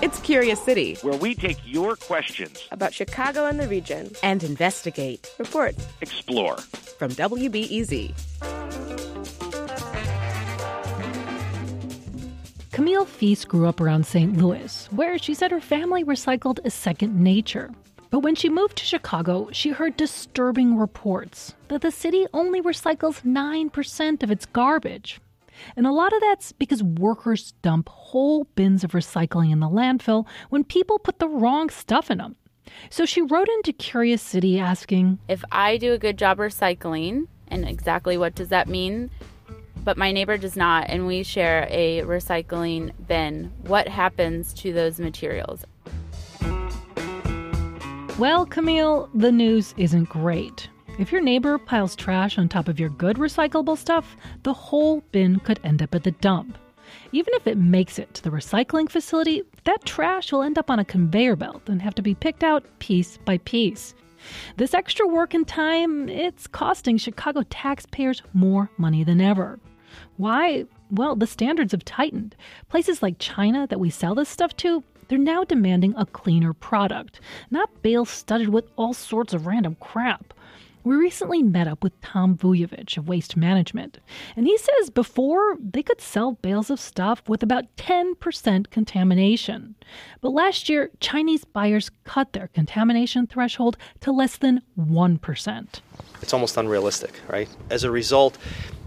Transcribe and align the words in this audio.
It's 0.00 0.20
Curious 0.20 0.62
City, 0.62 0.94
where 1.02 1.18
we 1.18 1.34
take 1.34 1.58
your 1.64 1.96
questions 1.96 2.68
about 2.70 2.94
Chicago 2.94 3.46
and 3.46 3.58
the 3.58 3.66
region 3.66 4.12
and 4.22 4.44
investigate, 4.44 5.28
report, 5.38 5.74
explore. 6.00 6.56
From 6.56 7.10
WBEZ. 7.10 8.14
Camille 12.70 13.06
Feast 13.06 13.48
grew 13.48 13.66
up 13.66 13.80
around 13.80 14.06
St. 14.06 14.36
Louis, 14.36 14.86
where 14.92 15.18
she 15.18 15.34
said 15.34 15.50
her 15.50 15.60
family 15.60 16.04
recycled 16.04 16.60
as 16.64 16.74
second 16.74 17.18
nature. 17.18 17.72
But 18.10 18.20
when 18.20 18.36
she 18.36 18.48
moved 18.48 18.76
to 18.76 18.84
Chicago, 18.84 19.48
she 19.50 19.70
heard 19.70 19.96
disturbing 19.96 20.78
reports 20.78 21.54
that 21.66 21.80
the 21.80 21.90
city 21.90 22.24
only 22.32 22.62
recycles 22.62 23.22
9% 23.22 24.22
of 24.22 24.30
its 24.30 24.46
garbage. 24.46 25.20
And 25.76 25.86
a 25.86 25.92
lot 25.92 26.12
of 26.12 26.20
that's 26.20 26.52
because 26.52 26.82
workers 26.82 27.52
dump 27.62 27.88
whole 27.88 28.44
bins 28.54 28.84
of 28.84 28.92
recycling 28.92 29.52
in 29.52 29.60
the 29.60 29.68
landfill 29.68 30.26
when 30.50 30.64
people 30.64 30.98
put 30.98 31.18
the 31.18 31.28
wrong 31.28 31.70
stuff 31.70 32.10
in 32.10 32.18
them. 32.18 32.36
So 32.90 33.04
she 33.04 33.22
wrote 33.22 33.48
into 33.48 33.72
Curious 33.72 34.22
City 34.22 34.58
asking 34.58 35.18
If 35.28 35.44
I 35.50 35.76
do 35.76 35.92
a 35.92 35.98
good 35.98 36.18
job 36.18 36.38
recycling, 36.38 37.26
and 37.48 37.66
exactly 37.66 38.18
what 38.18 38.34
does 38.34 38.48
that 38.48 38.68
mean? 38.68 39.10
But 39.84 39.96
my 39.96 40.12
neighbor 40.12 40.36
does 40.36 40.56
not, 40.56 40.90
and 40.90 41.06
we 41.06 41.22
share 41.22 41.66
a 41.70 42.02
recycling 42.02 42.92
bin. 43.06 43.52
What 43.62 43.88
happens 43.88 44.52
to 44.54 44.72
those 44.72 45.00
materials? 45.00 45.64
Well, 48.18 48.44
Camille, 48.46 49.08
the 49.14 49.32
news 49.32 49.74
isn't 49.76 50.08
great. 50.08 50.68
If 50.98 51.12
your 51.12 51.20
neighbor 51.20 51.58
piles 51.58 51.94
trash 51.94 52.38
on 52.38 52.48
top 52.48 52.66
of 52.66 52.80
your 52.80 52.88
good 52.88 53.18
recyclable 53.18 53.78
stuff, 53.78 54.16
the 54.42 54.52
whole 54.52 55.00
bin 55.12 55.38
could 55.38 55.60
end 55.62 55.80
up 55.80 55.94
at 55.94 56.02
the 56.02 56.10
dump. 56.10 56.58
Even 57.12 57.34
if 57.34 57.46
it 57.46 57.56
makes 57.56 58.00
it 58.00 58.12
to 58.14 58.22
the 58.24 58.30
recycling 58.30 58.90
facility, 58.90 59.44
that 59.62 59.84
trash 59.84 60.32
will 60.32 60.42
end 60.42 60.58
up 60.58 60.70
on 60.70 60.80
a 60.80 60.84
conveyor 60.84 61.36
belt 61.36 61.68
and 61.68 61.80
have 61.80 61.94
to 61.94 62.02
be 62.02 62.16
picked 62.16 62.42
out 62.42 62.64
piece 62.80 63.16
by 63.18 63.38
piece. 63.38 63.94
This 64.56 64.74
extra 64.74 65.06
work 65.06 65.34
and 65.34 65.46
time, 65.46 66.08
it's 66.08 66.48
costing 66.48 66.98
Chicago 66.98 67.44
taxpayers 67.48 68.24
more 68.32 68.68
money 68.76 69.04
than 69.04 69.20
ever. 69.20 69.60
Why? 70.16 70.64
Well, 70.90 71.14
the 71.14 71.28
standards 71.28 71.70
have 71.70 71.84
tightened. 71.84 72.34
Places 72.68 73.04
like 73.04 73.20
China 73.20 73.68
that 73.68 73.78
we 73.78 73.88
sell 73.88 74.16
this 74.16 74.28
stuff 74.28 74.56
to, 74.56 74.82
they're 75.06 75.16
now 75.16 75.44
demanding 75.44 75.94
a 75.96 76.06
cleaner 76.06 76.52
product, 76.52 77.20
not 77.52 77.82
bales 77.82 78.10
studded 78.10 78.48
with 78.48 78.68
all 78.74 78.92
sorts 78.92 79.32
of 79.32 79.46
random 79.46 79.76
crap. 79.78 80.34
We 80.84 80.94
recently 80.94 81.42
met 81.42 81.68
up 81.68 81.82
with 81.82 82.00
Tom 82.00 82.36
Vujovich 82.36 82.96
of 82.96 83.08
Waste 83.08 83.36
Management, 83.36 83.98
and 84.36 84.46
he 84.46 84.56
says 84.56 84.90
before 84.90 85.56
they 85.60 85.82
could 85.82 86.00
sell 86.00 86.32
bales 86.32 86.70
of 86.70 86.80
stuff 86.80 87.22
with 87.28 87.42
about 87.42 87.64
10% 87.76 88.70
contamination. 88.70 89.74
But 90.20 90.30
last 90.30 90.68
year, 90.68 90.90
Chinese 91.00 91.44
buyers 91.44 91.90
cut 92.04 92.32
their 92.32 92.48
contamination 92.48 93.26
threshold 93.26 93.76
to 94.00 94.12
less 94.12 94.36
than 94.36 94.62
1%. 94.78 95.80
It's 96.22 96.32
almost 96.32 96.56
unrealistic, 96.56 97.20
right? 97.28 97.48
As 97.70 97.84
a 97.84 97.90
result, 97.90 98.38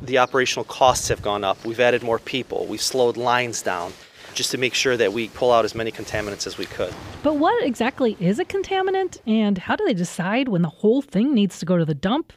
the 0.01 0.17
operational 0.17 0.65
costs 0.65 1.07
have 1.09 1.21
gone 1.21 1.43
up. 1.43 1.63
We've 1.65 1.79
added 1.79 2.03
more 2.03 2.19
people, 2.19 2.65
we've 2.65 2.81
slowed 2.81 3.17
lines 3.17 3.61
down 3.61 3.93
just 4.33 4.51
to 4.51 4.57
make 4.57 4.73
sure 4.73 4.97
that 4.97 5.13
we 5.13 5.29
pull 5.29 5.51
out 5.51 5.65
as 5.65 5.75
many 5.75 5.91
contaminants 5.91 6.47
as 6.47 6.57
we 6.57 6.65
could. 6.65 6.93
But 7.23 7.35
what 7.35 7.63
exactly 7.63 8.17
is 8.19 8.39
a 8.39 8.45
contaminant, 8.45 9.19
and 9.25 9.57
how 9.57 9.75
do 9.75 9.85
they 9.85 9.93
decide 9.93 10.47
when 10.47 10.61
the 10.61 10.69
whole 10.69 11.01
thing 11.01 11.33
needs 11.33 11.59
to 11.59 11.65
go 11.65 11.77
to 11.77 11.85
the 11.85 11.93
dump? 11.93 12.33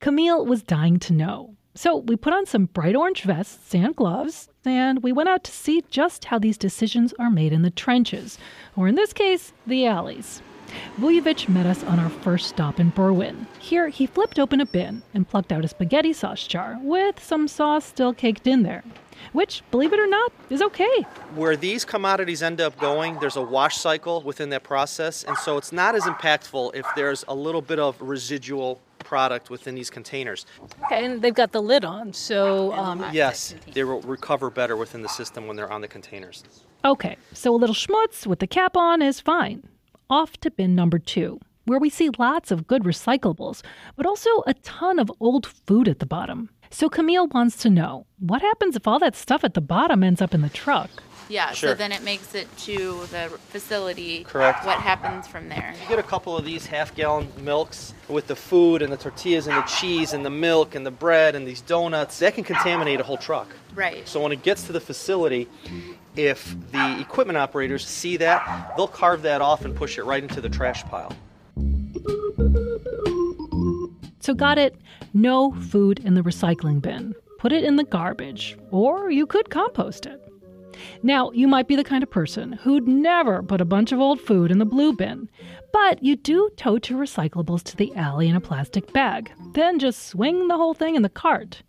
Camille 0.00 0.44
was 0.44 0.62
dying 0.62 0.98
to 1.00 1.12
know. 1.12 1.54
So 1.74 1.96
we 1.96 2.16
put 2.16 2.34
on 2.34 2.44
some 2.44 2.66
bright 2.66 2.94
orange 2.94 3.22
vests 3.22 3.74
and 3.74 3.96
gloves, 3.96 4.48
and 4.64 5.02
we 5.02 5.12
went 5.12 5.28
out 5.28 5.44
to 5.44 5.52
see 5.52 5.82
just 5.90 6.26
how 6.26 6.38
these 6.38 6.58
decisions 6.58 7.14
are 7.18 7.30
made 7.30 7.52
in 7.52 7.62
the 7.62 7.70
trenches, 7.70 8.38
or 8.76 8.88
in 8.88 8.94
this 8.94 9.12
case, 9.12 9.52
the 9.66 9.86
alleys. 9.86 10.42
Vujovich 10.98 11.48
met 11.48 11.66
us 11.66 11.82
on 11.84 11.98
our 11.98 12.08
first 12.08 12.48
stop 12.48 12.80
in 12.80 12.92
Berwyn. 12.92 13.46
Here, 13.58 13.88
he 13.88 14.06
flipped 14.06 14.38
open 14.38 14.60
a 14.60 14.66
bin 14.66 15.02
and 15.14 15.28
plucked 15.28 15.52
out 15.52 15.64
a 15.64 15.68
spaghetti 15.68 16.12
sauce 16.12 16.46
jar 16.46 16.78
with 16.80 17.22
some 17.22 17.46
sauce 17.48 17.84
still 17.84 18.12
caked 18.12 18.46
in 18.46 18.62
there 18.62 18.82
which, 19.32 19.62
believe 19.70 19.92
it 19.92 20.00
or 20.00 20.06
not, 20.06 20.32
is 20.50 20.62
okay. 20.62 21.02
Where 21.34 21.56
these 21.56 21.84
commodities 21.84 22.42
end 22.42 22.60
up 22.60 22.78
going, 22.78 23.18
there's 23.20 23.36
a 23.36 23.42
wash 23.42 23.76
cycle 23.76 24.22
within 24.22 24.50
that 24.50 24.62
process, 24.62 25.24
and 25.24 25.36
so 25.38 25.56
it's 25.56 25.72
not 25.72 25.94
as 25.94 26.02
impactful 26.04 26.74
if 26.74 26.86
there's 26.96 27.24
a 27.28 27.34
little 27.34 27.62
bit 27.62 27.78
of 27.78 28.00
residual 28.00 28.80
product 28.98 29.50
within 29.50 29.74
these 29.74 29.90
containers. 29.90 30.46
Okay, 30.84 31.04
and 31.04 31.22
they've 31.22 31.34
got 31.34 31.52
the 31.52 31.62
lid 31.62 31.84
on, 31.84 32.12
so. 32.12 32.72
Um, 32.72 33.04
yes, 33.12 33.54
they 33.72 33.84
will 33.84 34.00
recover 34.02 34.50
better 34.50 34.76
within 34.76 35.02
the 35.02 35.08
system 35.08 35.46
when 35.46 35.56
they're 35.56 35.72
on 35.72 35.80
the 35.80 35.88
containers. 35.88 36.44
Okay, 36.84 37.16
so 37.32 37.54
a 37.54 37.58
little 37.58 37.74
schmutz 37.74 38.26
with 38.26 38.38
the 38.40 38.46
cap 38.46 38.76
on 38.76 39.02
is 39.02 39.20
fine. 39.20 39.68
Off 40.10 40.36
to 40.38 40.50
bin 40.50 40.74
number 40.74 40.98
two, 40.98 41.40
where 41.64 41.78
we 41.78 41.88
see 41.88 42.10
lots 42.18 42.50
of 42.50 42.66
good 42.66 42.82
recyclables, 42.82 43.62
but 43.96 44.06
also 44.06 44.28
a 44.46 44.54
ton 44.62 44.98
of 44.98 45.10
old 45.20 45.46
food 45.46 45.88
at 45.88 46.00
the 46.00 46.06
bottom. 46.06 46.50
So 46.72 46.88
Camille 46.88 47.26
wants 47.26 47.56
to 47.58 47.70
know 47.70 48.06
what 48.18 48.40
happens 48.40 48.76
if 48.76 48.88
all 48.88 48.98
that 48.98 49.14
stuff 49.14 49.44
at 49.44 49.52
the 49.52 49.60
bottom 49.60 50.02
ends 50.02 50.22
up 50.22 50.32
in 50.32 50.40
the 50.40 50.48
truck? 50.48 50.88
Yeah, 51.28 51.52
sure. 51.52 51.70
so 51.70 51.74
then 51.74 51.92
it 51.92 52.02
makes 52.02 52.34
it 52.34 52.48
to 52.58 53.06
the 53.10 53.28
facility. 53.48 54.24
Correct. 54.24 54.64
What 54.64 54.78
happens 54.78 55.26
from 55.26 55.50
there? 55.50 55.74
You 55.82 55.88
get 55.88 55.98
a 55.98 56.02
couple 56.02 56.36
of 56.36 56.46
these 56.46 56.66
half 56.66 56.94
gallon 56.94 57.28
milks 57.40 57.92
with 58.08 58.26
the 58.26 58.34
food 58.34 58.80
and 58.80 58.90
the 58.90 58.96
tortillas 58.96 59.46
and 59.46 59.56
the 59.56 59.62
cheese 59.62 60.14
and 60.14 60.24
the 60.24 60.30
milk 60.30 60.74
and 60.74 60.84
the 60.84 60.90
bread 60.90 61.34
and 61.34 61.46
these 61.46 61.60
donuts. 61.60 62.18
That 62.20 62.34
can 62.34 62.44
contaminate 62.44 63.00
a 63.00 63.02
whole 63.02 63.18
truck. 63.18 63.48
Right. 63.74 64.08
So 64.08 64.22
when 64.22 64.32
it 64.32 64.42
gets 64.42 64.64
to 64.64 64.72
the 64.72 64.80
facility, 64.80 65.48
if 66.16 66.56
the 66.72 67.00
equipment 67.00 67.36
operators 67.36 67.86
see 67.86 68.16
that, 68.16 68.72
they'll 68.76 68.88
carve 68.88 69.22
that 69.22 69.42
off 69.42 69.64
and 69.64 69.76
push 69.76 69.98
it 69.98 70.04
right 70.04 70.22
into 70.22 70.40
the 70.40 70.48
trash 70.48 70.82
pile. 70.84 71.14
So, 74.20 74.34
got 74.34 74.56
it? 74.56 74.76
No 75.14 75.52
food 75.52 75.98
in 76.00 76.14
the 76.14 76.22
recycling 76.22 76.80
bin. 76.80 77.14
Put 77.38 77.52
it 77.52 77.64
in 77.64 77.76
the 77.76 77.84
garbage, 77.84 78.56
or 78.70 79.10
you 79.10 79.26
could 79.26 79.50
compost 79.50 80.06
it. 80.06 80.20
Now, 81.02 81.30
you 81.32 81.48
might 81.48 81.68
be 81.68 81.76
the 81.76 81.84
kind 81.84 82.02
of 82.02 82.10
person 82.10 82.52
who'd 82.52 82.88
never 82.88 83.42
put 83.42 83.60
a 83.60 83.66
bunch 83.66 83.92
of 83.92 84.00
old 84.00 84.20
food 84.20 84.50
in 84.50 84.58
the 84.58 84.64
blue 84.64 84.92
bin, 84.94 85.28
but 85.72 86.02
you 86.02 86.16
do 86.16 86.50
tote 86.56 86.88
your 86.88 87.00
recyclables 87.00 87.62
to 87.64 87.76
the 87.76 87.94
alley 87.94 88.28
in 88.28 88.36
a 88.36 88.40
plastic 88.40 88.92
bag. 88.92 89.32
Then 89.54 89.78
just 89.78 90.06
swing 90.08 90.48
the 90.48 90.56
whole 90.56 90.74
thing 90.74 90.96
in 90.96 91.02
the 91.02 91.08
cart. 91.08 91.62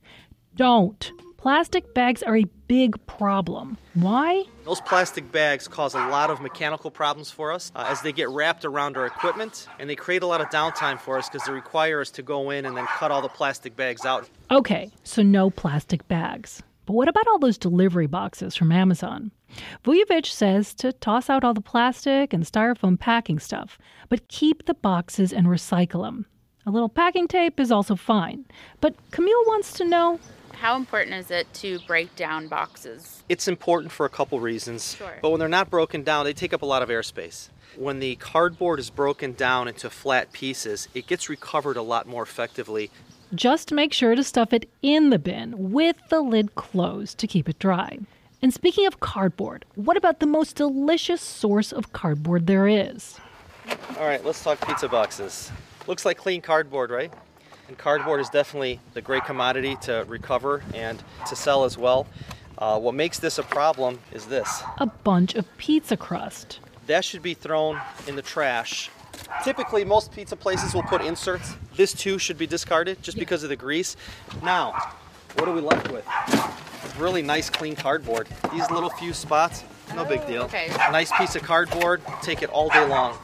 Don't. 0.56 1.12
Plastic 1.44 1.94
bags 1.94 2.24
are 2.24 2.38
a 2.38 2.46
big 2.70 3.06
problem. 3.06 3.78
Why? 3.96 4.46
Those 4.64 4.80
plastic 4.80 5.30
bags 5.30 5.68
cause 5.68 5.94
a 5.94 6.08
lot 6.08 6.30
of 6.30 6.40
mechanical 6.40 6.90
problems 6.90 7.32
for 7.32 7.52
us 7.52 7.70
uh, 7.76 7.86
as 7.86 8.02
they 8.02 8.14
get 8.14 8.30
wrapped 8.30 8.64
around 8.64 8.96
our 8.96 9.06
equipment 9.06 9.68
and 9.78 9.90
they 9.90 9.96
create 9.98 10.24
a 10.24 10.26
lot 10.26 10.40
of 10.40 10.48
downtime 10.48 10.98
for 10.98 11.18
us 11.18 11.28
because 11.28 11.46
they 11.46 11.52
require 11.52 12.00
us 12.00 12.12
to 12.12 12.24
go 12.24 12.50
in 12.50 12.66
and 12.66 12.78
then 12.78 12.86
cut 12.86 13.12
all 13.12 13.22
the 13.22 13.28
plastic 13.28 13.76
bags 13.76 14.06
out. 14.06 14.30
Okay, 14.52 14.90
so 15.04 15.22
no 15.22 15.50
plastic 15.50 16.08
bags. 16.08 16.64
But 16.86 16.94
what 16.94 17.10
about 17.10 17.28
all 17.28 17.40
those 17.40 17.58
delivery 17.58 18.08
boxes 18.08 18.56
from 18.56 18.72
Amazon? 18.72 19.30
Vujovich 19.84 20.32
says 20.32 20.74
to 20.76 20.94
toss 20.94 21.30
out 21.30 21.44
all 21.44 21.54
the 21.54 21.60
plastic 21.60 22.32
and 22.32 22.46
styrofoam 22.46 22.98
packing 22.98 23.40
stuff, 23.40 23.78
but 24.08 24.30
keep 24.30 24.66
the 24.66 24.76
boxes 24.76 25.34
and 25.34 25.48
recycle 25.48 26.06
them. 26.06 26.26
A 26.66 26.72
little 26.72 26.88
packing 26.88 27.28
tape 27.28 27.60
is 27.60 27.70
also 27.70 27.98
fine. 27.98 28.46
But 28.80 28.96
Camille 29.12 29.44
wants 29.46 29.74
to 29.74 29.84
know 29.84 30.22
how 30.54 30.76
important 30.76 31.16
is 31.16 31.32
it 31.32 31.52
to 31.56 31.80
break 31.88 32.16
down 32.16 32.48
boxes? 32.48 33.24
It's 33.30 33.48
important 33.48 33.92
for 33.92 34.06
a 34.06 34.10
couple 34.10 34.40
reasons. 34.40 34.96
Sure. 34.96 35.18
But 35.22 35.30
when 35.30 35.40
they're 35.40 35.50
not 35.50 35.70
broken 35.70 36.04
down, 36.04 36.26
they 36.26 36.34
take 36.34 36.54
up 36.54 36.62
a 36.62 36.66
lot 36.66 36.82
of 36.82 36.90
airspace. 36.90 37.50
When 37.76 38.00
the 38.00 38.16
cardboard 38.16 38.80
is 38.80 38.90
broken 38.90 39.34
down 39.34 39.68
into 39.68 39.90
flat 39.90 40.32
pieces, 40.32 40.88
it 40.94 41.08
gets 41.08 41.30
recovered 41.30 41.76
a 41.76 41.82
lot 41.82 42.08
more 42.08 42.24
effectively. 42.24 42.92
Just 43.34 43.72
make 43.72 43.94
sure 43.94 44.16
to 44.16 44.24
stuff 44.24 44.54
it 44.54 44.70
in 44.82 45.10
the 45.10 45.18
bin 45.18 45.72
with 45.72 45.98
the 46.10 46.22
lid 46.22 46.56
closed 46.56 47.18
to 47.18 47.28
keep 47.28 47.50
it 47.50 47.58
dry. 47.58 47.98
And 48.44 48.54
speaking 48.54 48.86
of 48.86 49.00
cardboard, 49.00 49.66
what 49.76 49.98
about 49.98 50.20
the 50.20 50.28
most 50.28 50.56
delicious 50.56 51.22
source 51.22 51.72
of 51.72 51.94
cardboard 51.94 52.46
there 52.46 52.68
is? 52.68 53.18
All 53.98 54.06
right, 54.06 54.24
let's 54.24 54.44
talk 54.44 54.66
pizza 54.68 54.88
boxes. 54.88 55.52
Looks 55.88 56.06
like 56.06 56.18
clean 56.18 56.42
cardboard, 56.42 56.92
right? 56.92 57.12
And 57.68 57.78
cardboard 57.78 58.20
is 58.20 58.30
definitely 58.30 58.80
the 58.94 59.02
great 59.02 59.26
commodity 59.26 59.78
to 59.84 60.06
recover 60.08 60.64
and 60.74 61.02
to 61.28 61.36
sell 61.36 61.64
as 61.64 61.78
well. 61.78 62.08
Uh, 62.58 62.80
what 62.80 62.94
makes 62.94 63.20
this 63.20 63.40
a 63.40 63.44
problem 63.44 64.00
is 64.12 64.26
this 64.26 64.64
a 64.78 64.86
bunch 64.86 65.36
of 65.36 65.46
pizza 65.58 65.98
crust. 65.98 66.60
That 66.88 67.04
should 67.06 67.22
be 67.22 67.34
thrown 67.34 67.80
in 68.08 68.16
the 68.16 68.22
trash. 68.22 68.90
Typically, 69.44 69.84
most 69.84 70.12
pizza 70.12 70.36
places 70.36 70.74
will 70.74 70.84
put 70.84 71.02
inserts. 71.02 71.56
This 71.76 71.94
too 71.94 72.18
should 72.18 72.38
be 72.38 72.48
discarded 72.48 73.02
just 73.02 73.18
because 73.18 73.44
of 73.44 73.50
the 73.50 73.56
grease. 73.56 73.96
Now, 74.44 74.74
what 75.38 75.48
are 75.48 75.54
we 75.54 75.62
left 75.62 75.92
with? 75.92 76.06
Really 76.98 77.22
nice, 77.22 77.50
clean 77.50 77.76
cardboard. 77.76 78.28
These 78.52 78.70
little 78.70 78.90
few 78.90 79.14
spots, 79.14 79.64
no 79.96 80.06
big 80.06 80.26
deal. 80.28 80.44
Okay. 80.44 80.68
Nice 80.92 81.12
piece 81.18 81.36
of 81.36 81.44
cardboard, 81.44 82.02
take 82.22 82.44
it 82.44 82.50
all 82.50 82.70
day 82.70 82.86
long. 82.86 83.18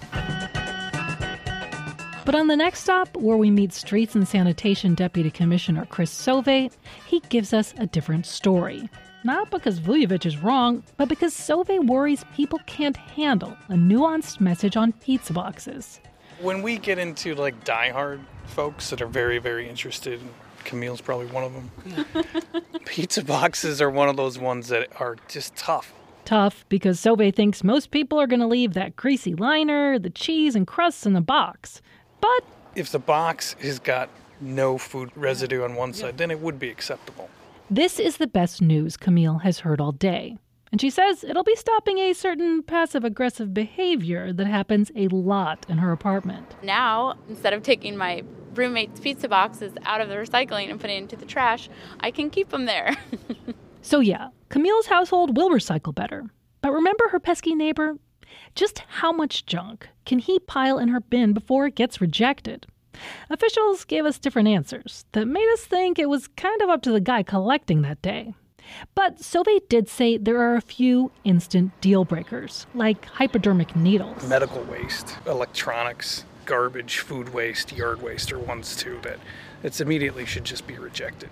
But 2.29 2.35
on 2.35 2.45
the 2.45 2.55
next 2.55 2.81
stop, 2.81 3.17
where 3.17 3.37
we 3.37 3.49
meet 3.49 3.73
Streets 3.73 4.13
and 4.13 4.27
Sanitation 4.27 4.93
Deputy 4.93 5.31
Commissioner 5.31 5.87
Chris 5.89 6.13
Sauvé, 6.13 6.71
he 7.07 7.21
gives 7.21 7.53
us 7.53 7.73
a 7.79 7.87
different 7.87 8.27
story. 8.27 8.87
not 9.23 9.49
because 9.49 9.79
Vujovic 9.79 10.27
is 10.27 10.37
wrong, 10.37 10.83
but 10.97 11.09
because 11.09 11.33
Sauvé 11.33 11.83
worries 11.83 12.23
people 12.35 12.59
can't 12.67 12.97
handle 12.97 13.57
a 13.69 13.73
nuanced 13.73 14.39
message 14.39 14.77
on 14.77 14.91
pizza 14.91 15.33
boxes. 15.33 16.01
When 16.39 16.61
we 16.61 16.77
get 16.77 16.99
into 16.99 17.33
like 17.33 17.65
diehard 17.65 18.19
folks 18.45 18.91
that 18.91 19.01
are 19.01 19.07
very, 19.07 19.39
very 19.39 19.67
interested, 19.67 20.21
Camille's 20.65 21.01
probably 21.01 21.25
one 21.25 21.43
of 21.45 21.53
them. 21.55 22.63
Pizza 22.85 23.23
boxes 23.25 23.81
are 23.81 23.89
one 23.89 24.07
of 24.07 24.17
those 24.17 24.37
ones 24.37 24.67
that 24.67 24.87
are 25.01 25.15
just 25.27 25.55
tough. 25.55 25.95
Tough 26.25 26.63
because 26.69 26.99
Sauvé 26.99 27.33
thinks 27.33 27.63
most 27.63 27.89
people 27.89 28.21
are 28.21 28.27
going 28.27 28.39
to 28.39 28.45
leave 28.45 28.75
that 28.75 28.95
greasy 28.95 29.33
liner, 29.33 29.97
the 29.97 30.11
cheese, 30.11 30.55
and 30.55 30.67
crusts 30.67 31.07
in 31.07 31.13
the 31.13 31.21
box. 31.21 31.81
But 32.21 32.44
If 32.75 32.92
the 32.92 33.00
box 33.00 33.56
has 33.62 33.80
got 33.80 34.10
no 34.42 34.77
food 34.77 35.12
residue 35.16 35.63
on 35.63 35.75
one 35.75 35.94
side, 35.94 36.18
then 36.18 36.31
it 36.31 36.39
would 36.39 36.60
be 36.60 36.69
acceptable. 36.69 37.30
this 37.69 38.00
is 38.00 38.18
the 38.18 38.27
best 38.27 38.62
news 38.62 38.98
Camille 38.98 39.39
has 39.39 39.60
heard 39.60 39.80
all 39.81 39.92
day. 39.92 40.38
And 40.71 40.80
she 40.80 40.89
says 40.92 41.24
it'll 41.24 41.44
be 41.44 41.56
stopping 41.56 41.98
a 41.98 42.13
certain 42.13 42.62
passive 42.63 43.04
aggressive 43.04 43.54
behavior 43.54 44.31
that 44.33 44.45
happens 44.48 44.92
a 44.95 45.07
lot 45.07 45.66
in 45.68 45.80
her 45.80 45.92
apartment. 45.92 46.56
Now, 46.62 47.16
instead 47.27 47.54
of 47.54 47.63
taking 47.63 47.98
my 47.98 48.24
roommate's 48.54 49.00
pizza 49.00 49.27
boxes 49.27 49.74
out 49.86 50.00
of 50.01 50.10
the 50.10 50.16
recycling 50.16 50.69
and 50.69 50.80
putting 50.80 50.98
it 50.98 51.01
into 51.01 51.16
the 51.16 51.25
trash, 51.25 51.69
I 52.00 52.12
can 52.12 52.30
keep 52.30 52.50
them 52.50 52.66
there. 52.66 52.95
So, 53.81 54.01
yeah, 54.01 54.27
Camille's 54.50 54.88
household 54.88 55.38
will 55.38 55.50
recycle 55.50 55.95
better. 55.95 56.25
But 56.62 56.74
remember 56.74 57.07
her 57.10 57.19
pesky 57.19 57.56
neighbor? 57.56 57.95
Just 58.55 58.79
how 58.79 59.11
much 59.11 59.45
junk 59.45 59.89
can 60.05 60.19
he 60.19 60.39
pile 60.39 60.77
in 60.77 60.89
her 60.89 60.99
bin 60.99 61.33
before 61.33 61.67
it 61.67 61.75
gets 61.75 62.01
rejected? 62.01 62.67
Officials 63.29 63.85
gave 63.85 64.05
us 64.05 64.19
different 64.19 64.47
answers 64.47 65.05
that 65.13 65.25
made 65.25 65.47
us 65.53 65.61
think 65.65 65.97
it 65.97 66.09
was 66.09 66.27
kind 66.27 66.61
of 66.61 66.69
up 66.69 66.81
to 66.81 66.91
the 66.91 66.99
guy 66.99 67.23
collecting 67.23 67.81
that 67.81 68.01
day. 68.01 68.33
But 68.93 69.17
Sauvé 69.17 69.61
did 69.67 69.89
say 69.89 70.17
there 70.17 70.41
are 70.41 70.55
a 70.55 70.61
few 70.61 71.11
instant 71.23 71.79
deal 71.81 72.05
breakers, 72.05 72.67
like 72.75 73.05
hypodermic 73.05 73.75
needles. 73.75 74.27
Medical 74.27 74.63
waste, 74.63 75.17
electronics, 75.25 76.25
garbage, 76.45 76.99
food 76.99 77.33
waste, 77.33 77.71
yard 77.75 78.01
waste 78.01 78.31
are 78.31 78.39
ones 78.39 78.75
too 78.75 78.99
that 79.03 79.19
it's 79.63 79.81
immediately 79.81 80.25
should 80.25 80.43
just 80.43 80.67
be 80.67 80.77
rejected. 80.77 81.29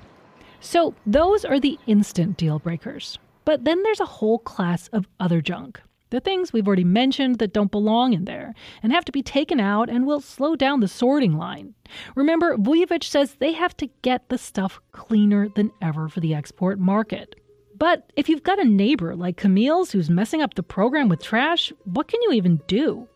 So 0.59 0.95
those 1.05 1.45
are 1.45 1.59
the 1.59 1.77
instant 1.85 2.37
deal 2.37 2.59
breakers. 2.59 3.19
But 3.45 3.63
then 3.63 3.83
there's 3.83 3.99
a 3.99 4.05
whole 4.05 4.39
class 4.39 4.89
of 4.89 5.07
other 5.19 5.41
junk. 5.41 5.81
The 6.09 6.19
things 6.21 6.53
we've 6.53 6.67
already 6.67 6.85
mentioned 6.85 7.39
that 7.39 7.51
don't 7.51 7.71
belong 7.71 8.13
in 8.13 8.25
there 8.25 8.53
and 8.81 8.93
have 8.93 9.03
to 9.05 9.11
be 9.11 9.21
taken 9.21 9.59
out 9.59 9.89
and 9.89 10.05
will 10.05 10.21
slow 10.21 10.55
down 10.55 10.79
the 10.79 10.87
sorting 10.87 11.37
line. 11.37 11.73
Remember, 12.15 12.55
Vujovic 12.57 13.03
says 13.03 13.35
they 13.35 13.51
have 13.51 13.75
to 13.77 13.89
get 14.01 14.29
the 14.29 14.37
stuff 14.37 14.79
cleaner 14.93 15.49
than 15.49 15.71
ever 15.81 16.07
for 16.07 16.21
the 16.21 16.33
export 16.33 16.79
market. 16.79 17.35
But 17.77 18.11
if 18.15 18.29
you've 18.29 18.43
got 18.43 18.59
a 18.59 18.65
neighbor 18.65 19.15
like 19.15 19.37
Camille's 19.37 19.91
who's 19.91 20.09
messing 20.09 20.41
up 20.41 20.53
the 20.53 20.63
program 20.63 21.09
with 21.09 21.21
trash, 21.21 21.73
what 21.83 22.07
can 22.07 22.21
you 22.23 22.31
even 22.31 22.61
do? 22.67 23.07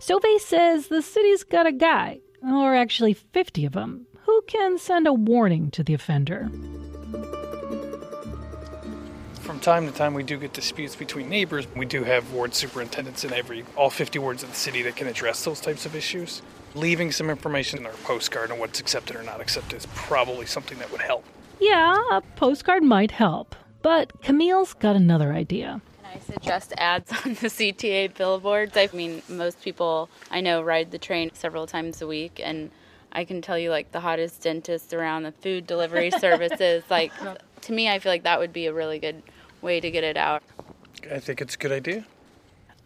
Sauvé 0.00 0.40
says 0.40 0.88
the 0.88 1.02
city's 1.02 1.44
got 1.44 1.66
a 1.66 1.72
guy, 1.72 2.20
or 2.42 2.74
actually 2.74 3.14
50 3.14 3.66
of 3.66 3.72
them, 3.72 4.06
who 4.24 4.42
can 4.46 4.78
send 4.78 5.06
a 5.06 5.12
warning 5.12 5.70
to 5.72 5.84
the 5.84 5.94
offender. 5.94 6.50
From 9.62 9.74
time 9.74 9.86
to 9.86 9.96
time, 9.96 10.14
we 10.14 10.24
do 10.24 10.38
get 10.38 10.52
disputes 10.52 10.96
between 10.96 11.28
neighbors. 11.28 11.68
We 11.76 11.86
do 11.86 12.02
have 12.02 12.32
ward 12.32 12.52
superintendents 12.52 13.22
in 13.22 13.32
every 13.32 13.64
all 13.76 13.90
50 13.90 14.18
wards 14.18 14.42
of 14.42 14.48
the 14.48 14.56
city 14.56 14.82
that 14.82 14.96
can 14.96 15.06
address 15.06 15.44
those 15.44 15.60
types 15.60 15.86
of 15.86 15.94
issues. 15.94 16.42
Leaving 16.74 17.12
some 17.12 17.30
information 17.30 17.78
in 17.78 17.86
our 17.86 17.92
postcard 18.02 18.50
on 18.50 18.58
what's 18.58 18.80
accepted 18.80 19.14
or 19.14 19.22
not 19.22 19.40
accepted 19.40 19.76
is 19.76 19.86
probably 19.94 20.46
something 20.46 20.78
that 20.78 20.90
would 20.90 21.00
help. 21.00 21.24
Yeah, 21.60 21.96
a 22.10 22.20
postcard 22.34 22.82
might 22.82 23.12
help. 23.12 23.54
But 23.82 24.20
Camille's 24.22 24.74
got 24.74 24.96
another 24.96 25.32
idea. 25.32 25.80
Can 26.02 26.10
I 26.12 26.18
suggest 26.18 26.72
ads 26.76 27.12
on 27.24 27.34
the 27.34 27.46
CTA 27.46 28.16
billboards? 28.16 28.76
I 28.76 28.88
mean, 28.92 29.22
most 29.28 29.62
people 29.62 30.10
I 30.32 30.40
know 30.40 30.60
ride 30.60 30.90
the 30.90 30.98
train 30.98 31.30
several 31.34 31.68
times 31.68 32.02
a 32.02 32.08
week, 32.08 32.40
and 32.42 32.72
I 33.12 33.24
can 33.24 33.40
tell 33.40 33.56
you, 33.60 33.70
like, 33.70 33.92
the 33.92 34.00
hottest 34.00 34.42
dentists 34.42 34.92
around, 34.92 35.22
the 35.22 35.30
food 35.30 35.68
delivery 35.68 36.10
services. 36.18 36.82
Like, 36.90 37.12
to 37.60 37.72
me, 37.72 37.88
I 37.88 38.00
feel 38.00 38.10
like 38.10 38.24
that 38.24 38.40
would 38.40 38.52
be 38.52 38.66
a 38.66 38.72
really 38.72 38.98
good 38.98 39.22
way 39.62 39.80
to 39.80 39.90
get 39.90 40.04
it 40.04 40.16
out. 40.16 40.42
I 41.10 41.18
think 41.18 41.40
it's 41.40 41.54
a 41.54 41.58
good 41.58 41.72
idea. 41.72 42.06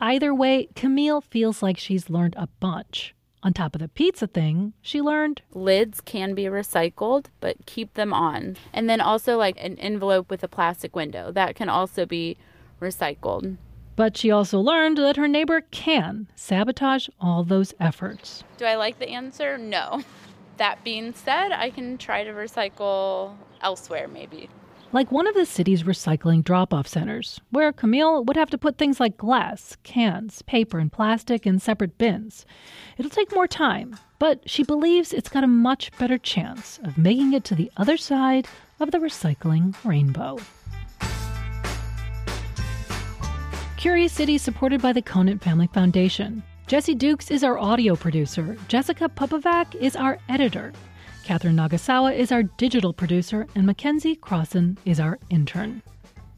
Either 0.00 0.34
way, 0.34 0.68
Camille 0.74 1.20
feels 1.20 1.62
like 1.62 1.78
she's 1.78 2.10
learned 2.10 2.34
a 2.36 2.48
bunch. 2.60 3.14
On 3.42 3.52
top 3.52 3.74
of 3.74 3.80
the 3.80 3.88
pizza 3.88 4.26
thing, 4.26 4.72
she 4.82 5.00
learned 5.00 5.42
Lids 5.54 6.00
can 6.00 6.34
be 6.34 6.44
recycled, 6.44 7.26
but 7.40 7.64
keep 7.64 7.94
them 7.94 8.12
on. 8.12 8.56
And 8.72 8.90
then 8.90 9.00
also, 9.00 9.36
like, 9.38 9.56
an 9.58 9.78
envelope 9.78 10.30
with 10.30 10.42
a 10.42 10.48
plastic 10.48 10.96
window 10.96 11.30
that 11.32 11.54
can 11.54 11.68
also 11.68 12.06
be 12.06 12.36
recycled. 12.80 13.56
But 13.94 14.16
she 14.16 14.30
also 14.30 14.60
learned 14.60 14.98
that 14.98 15.16
her 15.16 15.28
neighbor 15.28 15.62
can 15.70 16.28
sabotage 16.34 17.08
all 17.20 17.44
those 17.44 17.72
efforts. 17.80 18.44
Do 18.58 18.64
I 18.66 18.74
like 18.74 18.98
the 18.98 19.08
answer? 19.08 19.56
No. 19.56 20.02
That 20.58 20.82
being 20.82 21.12
said, 21.12 21.52
I 21.52 21.68
can 21.68 21.98
try 21.98 22.24
to 22.24 22.30
recycle 22.30 23.36
elsewhere, 23.60 24.08
maybe. 24.08 24.48
Like 24.96 25.12
one 25.12 25.26
of 25.26 25.34
the 25.34 25.44
city's 25.44 25.82
recycling 25.82 26.42
drop 26.42 26.72
off 26.72 26.88
centers, 26.88 27.38
where 27.50 27.70
Camille 27.70 28.24
would 28.24 28.38
have 28.38 28.48
to 28.48 28.56
put 28.56 28.78
things 28.78 28.98
like 28.98 29.18
glass, 29.18 29.76
cans, 29.82 30.40
paper, 30.40 30.78
and 30.78 30.90
plastic 30.90 31.46
in 31.46 31.58
separate 31.58 31.98
bins. 31.98 32.46
It'll 32.96 33.10
take 33.10 33.34
more 33.34 33.46
time, 33.46 33.98
but 34.18 34.48
she 34.48 34.62
believes 34.62 35.12
it's 35.12 35.28
got 35.28 35.44
a 35.44 35.48
much 35.48 35.92
better 35.98 36.16
chance 36.16 36.80
of 36.82 36.96
making 36.96 37.34
it 37.34 37.44
to 37.44 37.54
the 37.54 37.70
other 37.76 37.98
side 37.98 38.48
of 38.80 38.90
the 38.90 38.96
recycling 38.96 39.76
rainbow. 39.84 40.38
Curious 43.76 44.14
City 44.14 44.38
supported 44.38 44.80
by 44.80 44.94
the 44.94 45.02
Conant 45.02 45.42
Family 45.42 45.66
Foundation. 45.74 46.42
Jesse 46.68 46.94
Dukes 46.94 47.30
is 47.30 47.44
our 47.44 47.58
audio 47.58 47.96
producer. 47.96 48.56
Jessica 48.66 49.10
Popovac 49.10 49.74
is 49.74 49.94
our 49.94 50.18
editor. 50.30 50.72
Katherine 51.26 51.56
Nagasawa 51.56 52.16
is 52.16 52.30
our 52.30 52.44
digital 52.44 52.92
producer, 52.92 53.48
and 53.56 53.66
Mackenzie 53.66 54.14
Crossan 54.14 54.78
is 54.84 55.00
our 55.00 55.18
intern. 55.28 55.82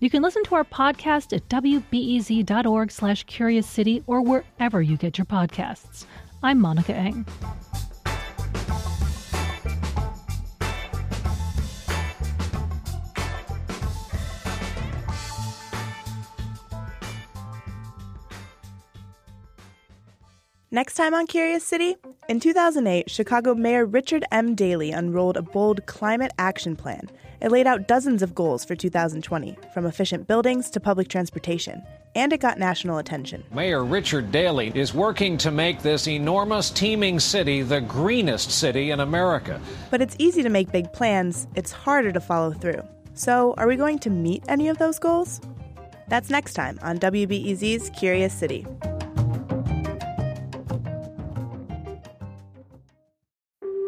You 0.01 0.09
can 0.09 0.23
listen 0.23 0.43
to 0.45 0.55
our 0.55 0.65
podcast 0.65 1.37
at 1.37 1.47
wbez.org 1.51 2.91
slash 2.91 3.25
curious 3.25 3.69
city 3.69 4.03
or 4.07 4.23
wherever 4.23 4.81
you 4.81 4.97
get 4.97 5.19
your 5.19 5.27
podcasts. 5.27 6.07
I'm 6.43 6.59
Monica 6.59 6.95
Eng. 6.95 7.27
Next 20.71 20.97
time 20.97 21.15
on 21.15 21.27
Curious 21.27 21.65
City, 21.65 21.97
in 22.29 22.41
2008, 22.41 23.09
Chicago 23.09 23.55
Mayor 23.55 23.87
Richard 23.87 24.27
M. 24.31 24.55
Daley 24.55 24.91
unrolled 24.91 25.39
a 25.39 25.43
bold 25.43 25.87
climate 25.87 26.31
action 26.39 26.77
plan. 26.77 27.09
It 27.41 27.51
laid 27.51 27.67
out 27.67 27.89
dozens 27.89 28.21
of 28.21 28.35
goals 28.35 28.67
for 28.67 28.75
2020, 28.75 29.57
from 29.73 29.87
efficient 29.87 30.27
buildings 30.27 30.69
to 30.73 30.79
public 30.79 31.09
transportation, 31.09 31.83
and 32.15 32.35
it 32.35 32.41
got 32.41 32.59
national 32.59 32.99
attention. 32.99 33.45
Mayor 33.51 33.83
Richard 33.83 34.31
Daley 34.31 34.71
is 34.75 34.93
working 34.93 35.39
to 35.39 35.51
make 35.51 35.81
this 35.81 36.07
enormous 36.07 36.69
teeming 36.69 37.19
city 37.19 37.63
the 37.63 37.81
greenest 37.81 38.51
city 38.51 38.91
in 38.91 39.01
America. 39.01 39.59
But 39.91 40.03
it's 40.03 40.17
easy 40.19 40.43
to 40.43 40.51
make 40.51 40.71
big 40.71 40.93
plans, 40.93 41.47
it's 41.55 41.73
harder 41.73 42.13
to 42.13 42.21
follow 42.21 42.53
through. 42.53 42.83
So, 43.15 43.55
are 43.57 43.69
we 43.69 43.77
going 43.77 44.01
to 44.01 44.11
meet 44.11 44.45
any 44.49 44.69
of 44.69 44.77
those 44.77 44.99
goals? 44.99 45.41
That's 46.09 46.29
next 46.29 46.53
time 46.53 46.79
on 46.83 46.99
WBEZ's 46.99 47.89
Curious 47.89 48.35
City. 48.35 48.67